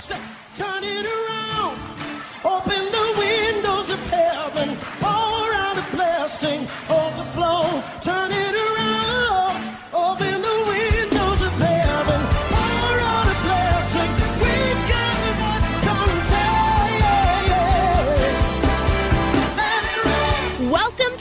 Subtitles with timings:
[0.00, 0.33] Come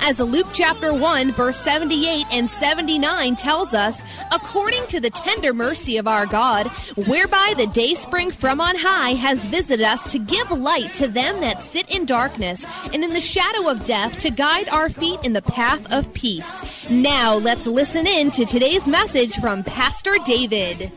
[0.00, 5.96] As Luke chapter 1, verse 78 and 79 tells us, according to the tender mercy
[5.96, 6.68] of our God,
[7.06, 11.40] whereby the day spring from on high has visited us to give light to them
[11.40, 12.64] that sit in darkness
[12.94, 16.62] and in the shadow of death to guide our feet in the path of peace.
[16.88, 20.90] Now let's listen in to today's message from Pastor David.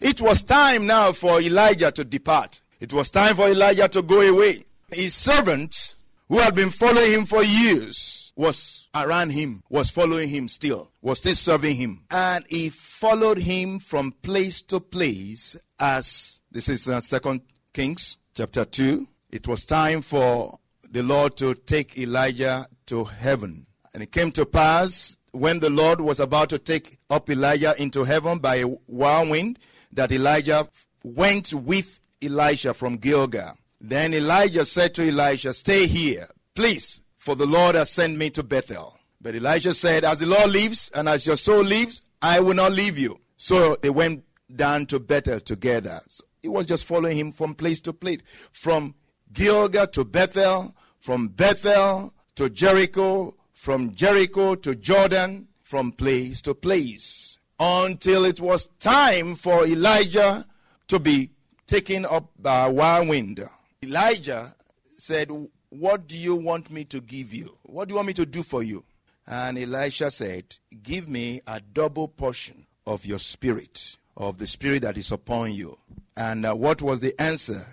[0.00, 2.62] It was time now for Elijah to depart.
[2.80, 4.64] It was time for Elijah to go away.
[4.92, 5.94] His servant,
[6.28, 11.18] who had been following him for years, was around him, was following him still, was
[11.18, 12.04] still serving him.
[12.10, 18.64] And he followed him from place to place as this is uh, Second Kings chapter
[18.64, 19.06] 2.
[19.30, 20.58] It was time for
[20.90, 23.66] the Lord to take Elijah to heaven.
[23.94, 28.04] And it came to pass when the Lord was about to take up Elijah into
[28.04, 29.58] heaven by a whirlwind
[29.92, 30.68] that Elijah
[31.04, 33.56] went with Elisha from Gilgal.
[33.80, 38.42] Then Elijah said to Elisha, Stay here, please, for the Lord has sent me to
[38.42, 38.98] Bethel.
[39.20, 42.72] But Elijah said, As the Lord lives and as your soul lives, I will not
[42.72, 43.20] leave you.
[43.36, 46.00] So they went down to Bethel together.
[46.08, 48.20] So he was just following him from place to place,
[48.52, 48.94] from
[49.32, 57.38] Gilgal to Bethel, from Bethel to Jericho, from Jericho to Jordan, from place to place,
[57.58, 60.46] until it was time for Elijah
[60.88, 61.30] to be
[61.66, 63.48] taken up by a whirlwind.
[63.82, 64.54] Elijah
[64.98, 65.30] said,
[65.70, 67.56] What do you want me to give you?
[67.62, 68.84] What do you want me to do for you?
[69.26, 70.44] And Elisha said,
[70.82, 75.78] Give me a double portion of your spirit, of the spirit that is upon you.
[76.14, 77.64] And uh, what was the answer?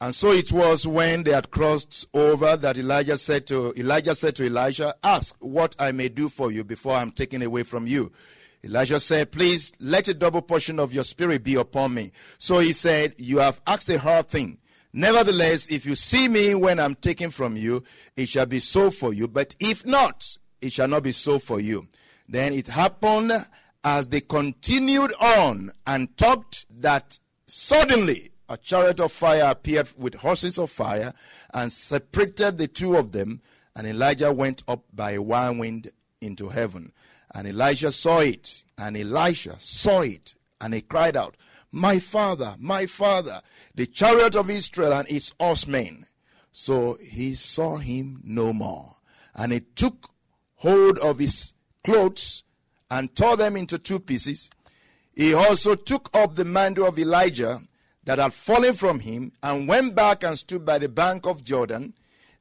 [0.00, 4.34] And so it was when they had crossed over that Elijah said to Elijah said
[4.36, 8.10] to Elisha, Ask what I may do for you before I'm taken away from you.
[8.64, 12.10] Elijah said, Please let a double portion of your spirit be upon me.
[12.38, 14.58] So he said, You have asked a hard thing.
[14.92, 17.82] Nevertheless, if you see me when I'm taken from you,
[18.16, 19.26] it shall be so for you.
[19.26, 21.86] But if not, it shall not be so for you.
[22.28, 23.32] Then it happened
[23.84, 30.58] as they continued on and talked that suddenly a chariot of fire appeared with horses
[30.58, 31.14] of fire
[31.54, 33.40] and separated the two of them.
[33.74, 36.92] And Elijah went up by a whirlwind into heaven.
[37.34, 41.34] And Elijah saw it, and Elisha saw it, and he cried out,
[41.72, 43.40] My father, my father,
[43.74, 46.06] the chariot of Israel and its horsemen.
[46.52, 48.96] So he saw him no more.
[49.34, 50.10] And he took
[50.56, 52.44] hold of his clothes
[52.90, 54.50] and tore them into two pieces.
[55.14, 57.60] He also took up the mantle of Elijah
[58.04, 61.94] that had fallen from him and went back and stood by the bank of Jordan.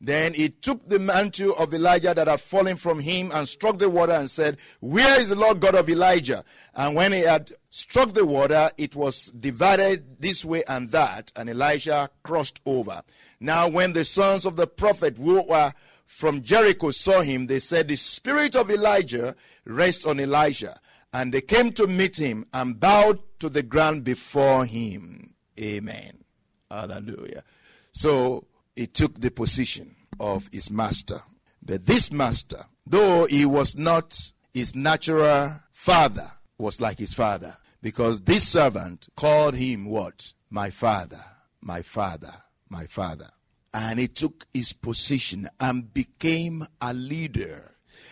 [0.04, 3.88] Then he took the mantle of Elijah that had fallen from him and struck the
[3.88, 6.44] water and said, Where is the Lord God of Elijah?
[6.74, 11.52] And when he had struck the water, it was divided this way and that, and
[11.52, 13.04] Elijah crossed over.
[13.40, 15.72] Now, when the sons of the prophet who were
[16.08, 19.36] from Jericho saw him, they said, The spirit of Elijah
[19.66, 20.80] rests on Elijah.
[21.14, 25.36] And they came to meet him and bowed to the ground before him.
[25.60, 26.24] Amen.
[26.72, 27.44] Hallelujah.
[27.92, 28.46] So
[28.76, 31.22] he took the position of his master.
[31.64, 37.58] But this master, though he was not his natural father, was like his father.
[37.82, 40.34] Because this servant called him what?
[40.50, 41.24] My father,
[41.62, 42.34] my father,
[42.70, 43.30] my father.
[43.74, 47.72] And he took his position and became a leader.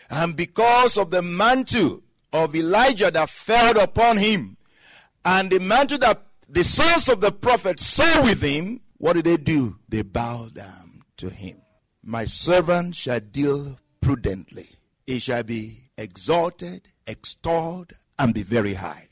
[0.10, 2.02] And because of the mantle
[2.34, 4.58] of Elijah that fell upon him,
[5.26, 9.38] and the mantle that the sons of the prophet saw with him, what did they
[9.38, 9.80] do?
[9.88, 11.62] They bowed down to him.
[12.04, 14.70] My servant shall deal prudently.
[15.08, 19.08] He shall be exalted, extolled, and be very high.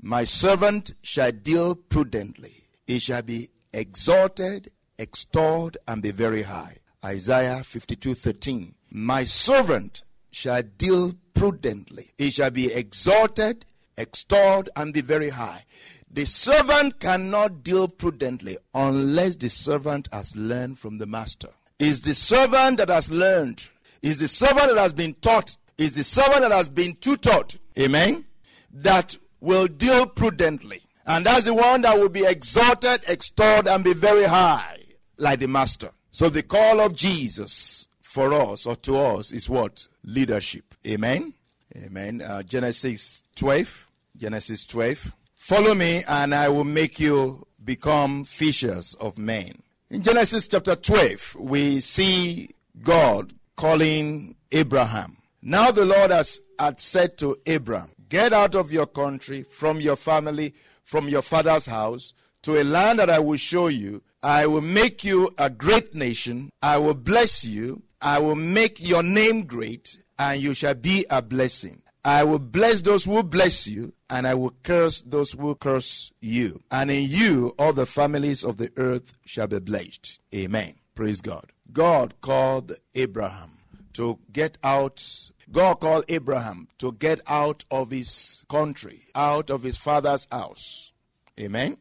[0.00, 2.68] My servant shall deal prudently.
[2.86, 6.78] He shall be exalted, extolled, and be very high.
[7.04, 8.74] Isaiah 52 13.
[8.90, 12.12] My servant shall deal prudently.
[12.16, 13.64] He shall be exalted,
[13.96, 15.64] extolled, and be very high.
[16.14, 21.48] The servant cannot deal prudently unless the servant has learned from the master.
[21.78, 23.66] Is the servant that has learned,
[24.02, 28.26] is the servant that has been taught, is the servant that has been tutored, amen,
[28.72, 30.82] that will deal prudently.
[31.06, 34.80] And that's the one that will be exalted, extolled, and be very high,
[35.16, 35.90] like the master.
[36.10, 39.88] So the call of Jesus for us or to us is what?
[40.04, 40.74] Leadership.
[40.86, 41.32] Amen.
[41.74, 42.20] Amen.
[42.20, 43.88] Uh, Genesis 12.
[44.18, 45.12] Genesis 12.
[45.42, 49.60] Follow me, and I will make you become fishers of men.
[49.90, 52.50] In Genesis chapter 12, we see
[52.80, 55.16] God calling Abraham.
[55.42, 59.96] Now the Lord has had said to Abraham, Get out of your country, from your
[59.96, 60.54] family,
[60.84, 64.00] from your father's house, to a land that I will show you.
[64.22, 66.50] I will make you a great nation.
[66.62, 67.82] I will bless you.
[68.00, 71.82] I will make your name great, and you shall be a blessing.
[72.04, 76.62] I will bless those who bless you, and I will curse those who curse you.
[76.70, 80.20] And in you, all the families of the earth shall be blessed.
[80.34, 80.74] Amen.
[80.94, 81.50] Praise God.
[81.72, 83.52] God called Abraham
[83.94, 85.02] to get out.
[85.50, 90.92] God called Abraham to get out of his country, out of his father's house.
[91.40, 91.78] Amen.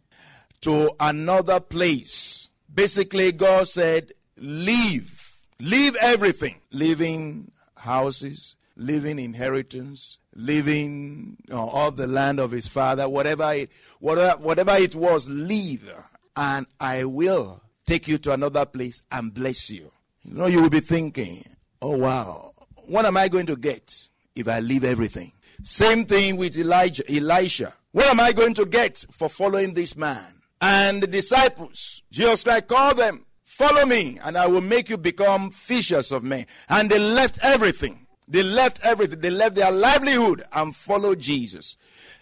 [0.61, 2.47] To another place.
[2.73, 5.35] Basically, God said, Leave.
[5.59, 6.61] Leave everything.
[6.71, 13.71] Leaving houses, leaving inheritance, leaving you know, all the land of his father, whatever it,
[13.99, 15.93] whatever, whatever it was, leave.
[16.35, 19.91] And I will take you to another place and bless you.
[20.23, 21.43] You know, you will be thinking,
[21.81, 22.53] oh wow,
[22.85, 25.33] what am I going to get if I leave everything?
[25.63, 27.73] Same thing with Elijah, Elisha.
[27.91, 30.41] What am I going to get for following this man?
[30.61, 35.49] And the disciples, Jesus Christ called them, follow me and I will make you become
[35.49, 36.45] fishers of men.
[36.69, 38.00] And they left everything.
[38.31, 39.19] They left everything.
[39.19, 41.75] They left their livelihood and followed Jesus.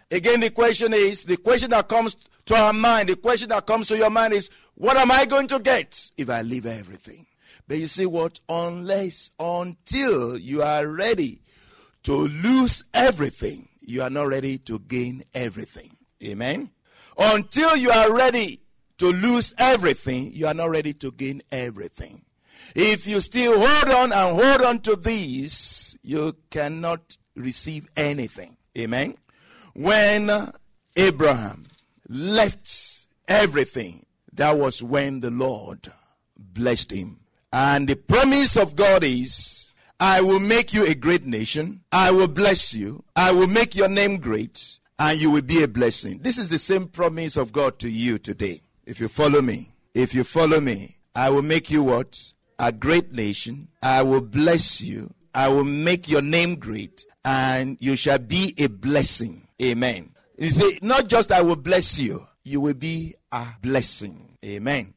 [0.10, 2.16] Again, the question is the question that comes
[2.46, 5.46] to our mind, the question that comes to your mind is, what am I going
[5.48, 7.28] to get if I leave everything?
[7.68, 8.40] But you see what?
[8.50, 11.44] Unless, until you are ready
[12.04, 15.96] to lose everything, you are not ready to gain everything.
[16.24, 16.72] Amen?
[17.20, 18.62] Until you are ready
[18.98, 22.24] to lose everything, you are not ready to gain everything.
[22.76, 28.58] If you still hold on and hold on to these, you cannot receive anything.
[28.78, 29.16] Amen.
[29.74, 30.30] When
[30.96, 31.66] Abraham
[32.08, 35.92] left everything, that was when the Lord
[36.38, 37.20] blessed him.
[37.52, 41.82] And the promise of God is I will make you a great nation.
[41.92, 43.04] I will bless you.
[43.16, 44.80] I will make your name great.
[44.98, 46.20] And you will be a blessing.
[46.20, 48.62] This is the same promise of God to you today.
[48.86, 52.34] If you follow me, if you follow me, I will make you what?
[52.60, 53.70] A great nation.
[53.82, 55.14] I will bless you.
[55.34, 57.06] I will make your name great.
[57.24, 59.48] And you shall be a blessing.
[59.62, 60.12] Amen.
[60.38, 64.38] You see, not just I will bless you, you will be a blessing.
[64.44, 64.94] Amen.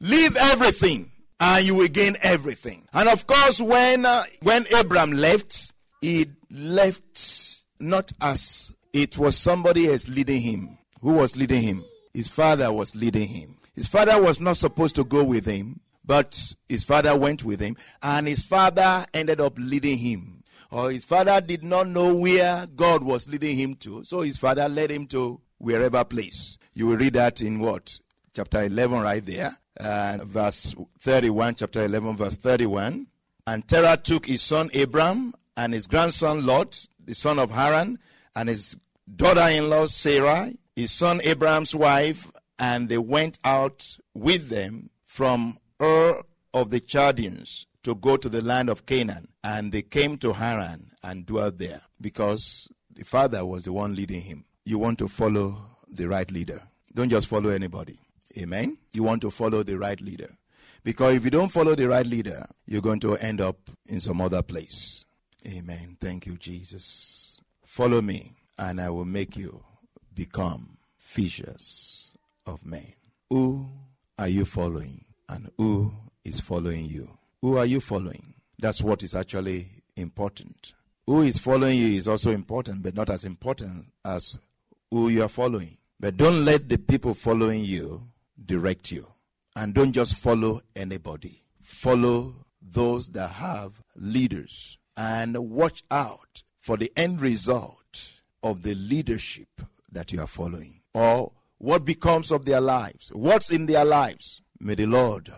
[0.00, 2.86] Leave everything and you will gain everything.
[2.92, 9.90] And of course, when uh, when Abraham left, he left not as it was somebody
[9.90, 10.78] else leading him.
[11.00, 11.84] Who was leading him?
[12.12, 13.56] His father was leading him.
[13.74, 17.76] His father was not supposed to go with him, but his father went with him,
[18.02, 20.42] and his father ended up leading him.
[20.70, 24.68] Or his father did not know where God was leading him to, so his father
[24.68, 26.58] led him to wherever place.
[26.74, 27.98] You will read that in what?
[28.34, 29.56] Chapter 11, right there.
[29.78, 33.06] Uh, verse 31, chapter 11, verse 31.
[33.46, 37.98] And Terah took his son Abram and his grandson Lot, the son of Haran,
[38.34, 38.76] and his
[39.14, 45.58] daughter in law Sarai, his son Abram's wife, and they went out with them from
[45.80, 49.28] Ur of the Chaldeans to go to the land of Canaan.
[49.42, 54.22] And they came to Haran and dwelt there because the father was the one leading
[54.22, 54.44] him.
[54.64, 55.56] You want to follow
[55.88, 56.62] the right leader.
[56.94, 57.98] Don't just follow anybody.
[58.38, 58.78] Amen.
[58.92, 60.36] You want to follow the right leader.
[60.82, 64.20] Because if you don't follow the right leader, you're going to end up in some
[64.20, 65.04] other place.
[65.46, 65.96] Amen.
[66.00, 67.40] Thank you, Jesus.
[67.64, 69.62] Follow me, and I will make you
[70.14, 72.14] become fishers
[72.46, 72.94] of men.
[73.30, 73.66] Who
[74.18, 75.04] are you following?
[75.28, 75.92] And who
[76.24, 77.10] is following you?
[77.40, 78.34] Who are you following?
[78.58, 80.74] That's what is actually important.
[81.06, 84.38] Who is following you is also important, but not as important as
[84.90, 85.76] who you are following.
[86.00, 88.08] But don't let the people following you
[88.44, 89.06] direct you.
[89.56, 91.42] And don't just follow anybody.
[91.62, 94.78] Follow those that have leaders.
[94.96, 98.12] And watch out for the end result
[98.42, 99.48] of the leadership
[99.92, 100.80] that you are following.
[100.94, 104.40] Or what becomes of their lives, what's in their lives.
[104.66, 105.30] May the Lord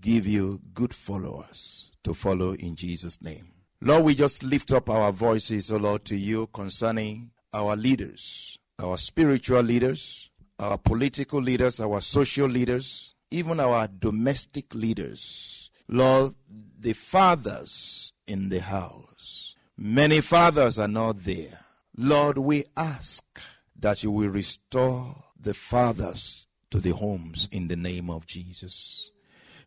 [0.00, 3.52] give you good followers to follow in Jesus' name.
[3.82, 8.96] Lord, we just lift up our voices, O Lord, to you concerning our leaders, our
[8.96, 15.68] spiritual leaders, our political leaders, our social leaders, even our domestic leaders.
[15.86, 16.34] Lord,
[16.78, 19.56] the fathers in the house.
[19.76, 21.66] Many fathers are not there.
[21.98, 23.42] Lord, we ask
[23.78, 29.10] that you will restore the fathers to the homes in the name of Jesus.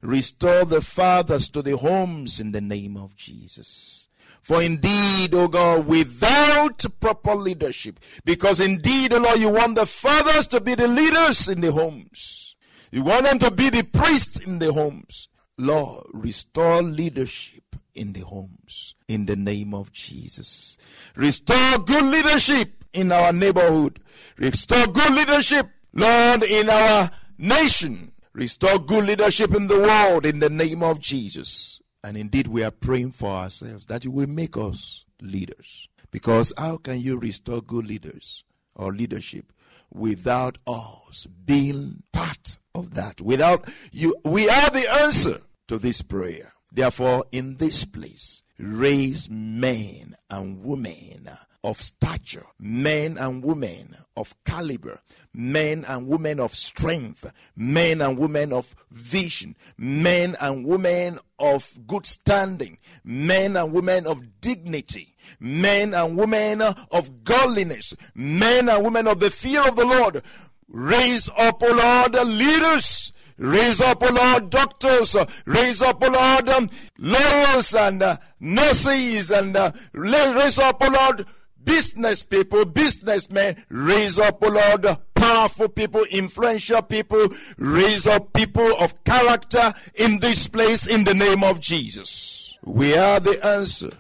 [0.01, 4.07] Restore the fathers to the homes in the name of Jesus.
[4.41, 9.75] For indeed, O oh God, without proper leadership, because indeed, O oh Lord, you want
[9.75, 12.55] the fathers to be the leaders in the homes.
[12.91, 15.29] You want them to be the priests in the homes.
[15.57, 17.63] Lord, restore leadership
[17.95, 20.77] in the homes in the name of Jesus.
[21.15, 23.99] Restore good leadership in our neighborhood.
[24.37, 28.11] Restore good leadership, Lord, in our nation.
[28.33, 31.79] Restore good leadership in the world in the name of Jesus.
[32.03, 35.87] And indeed, we are praying for ourselves that you will make us leaders.
[36.09, 38.43] Because how can you restore good leaders
[38.75, 39.53] or leadership
[39.91, 43.21] without us being part of that?
[43.21, 46.53] Without you, we are the answer to this prayer.
[46.71, 51.29] Therefore, in this place, raise men and women
[51.63, 54.99] of stature, men and women of caliber,
[55.33, 62.05] men and women of strength, men and women of vision, men and women of good
[62.05, 69.19] standing, men and women of dignity, men and women of godliness, men and women of
[69.19, 70.21] the fear of the Lord.
[70.67, 73.13] Raise up, O Lord, leaders.
[73.37, 75.15] Raise up, O Lord, doctors.
[75.45, 79.31] Raise up, O Lord, um, lawyers and uh, nurses.
[79.31, 81.25] And uh, raise up, O Lord,
[81.65, 87.27] business people, businessmen, raise up, oh Lord, powerful people, influential people,
[87.57, 92.57] raise up people of character in this place in the name of Jesus.
[92.63, 93.91] We are the answer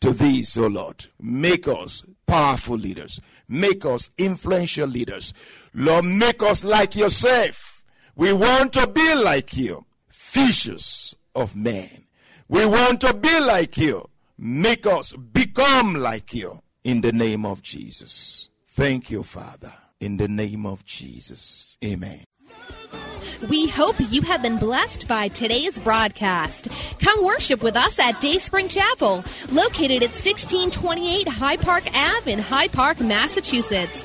[0.00, 1.06] to this, oh Lord.
[1.20, 5.32] Make us powerful leaders, make us influential leaders.
[5.74, 7.82] Lord, make us like yourself.
[8.16, 12.06] We want to be like you, fishers of men.
[12.48, 14.08] We want to be like you.
[14.36, 18.48] Make us become like you in the name of Jesus.
[18.68, 19.72] Thank you, Father.
[20.00, 21.76] In the name of Jesus.
[21.84, 22.24] Amen.
[23.48, 26.68] We hope you have been blessed by today's broadcast.
[27.00, 32.72] Come worship with us at Dayspring Chapel, located at 1628 Hyde Park Ave in Hyde
[32.72, 34.04] Park, Massachusetts.